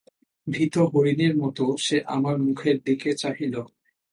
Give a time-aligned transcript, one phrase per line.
[0.47, 3.55] ভীত হরিণীর মতো সে আমার মুখের দিকে চাহিল।